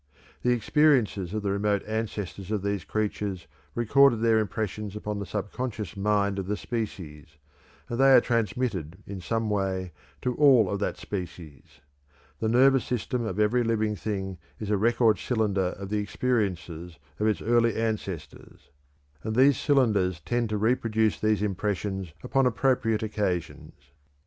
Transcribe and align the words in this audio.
The 0.41 0.49
experiences 0.49 1.31
of 1.31 1.43
the 1.43 1.51
remote 1.51 1.83
ancestors 1.85 2.49
of 2.49 2.63
these 2.63 2.83
creatures 2.83 3.45
recorded 3.75 4.21
their 4.23 4.39
impressions 4.39 4.95
upon 4.95 5.19
the 5.19 5.27
subconscious 5.27 5.95
mind 5.95 6.39
of 6.39 6.47
the 6.47 6.57
species, 6.57 7.37
and 7.87 7.99
they 7.99 8.11
are 8.13 8.19
transmitted 8.19 9.03
in 9.05 9.21
some 9.21 9.47
way 9.51 9.91
to 10.23 10.33
all 10.37 10.71
of 10.71 10.79
that 10.79 10.97
species. 10.97 11.81
The 12.39 12.49
nervous 12.49 12.83
system 12.83 13.27
of 13.27 13.39
every 13.39 13.63
living 13.63 13.95
thing 13.95 14.39
is 14.59 14.71
a 14.71 14.75
record 14.77 15.19
cylinder 15.19 15.75
of 15.77 15.89
the 15.89 15.99
experiences 15.99 16.97
of 17.19 17.27
its 17.27 17.39
early 17.39 17.75
ancestors, 17.75 18.71
and 19.23 19.35
these 19.35 19.55
cylinders 19.59 20.19
tend 20.21 20.49
to 20.49 20.57
reproduce 20.57 21.19
these 21.19 21.43
impressions 21.43 22.11
upon 22.23 22.47
appropriate 22.47 23.03
occasions. 23.03 23.73